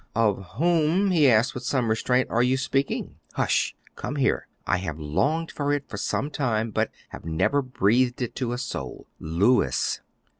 [0.15, 3.75] "Of whom," he asked with some restraint, "are you speaking?" "Hush!
[3.95, 8.33] Come here; I have longed for it for some time, but have never breathed it
[8.37, 10.01] to a soul, Louis."